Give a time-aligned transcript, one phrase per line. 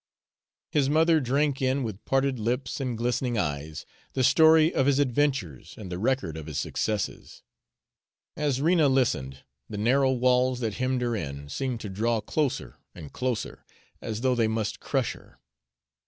[0.71, 5.75] His mother drank in with parted lips and glistening eyes the story of his adventures
[5.77, 7.43] and the record of his successes.
[8.35, 13.13] As Rena listened, the narrow walls that hemmed her in seemed to draw closer and
[13.13, 13.63] closer,
[14.01, 15.37] as though they must crush her.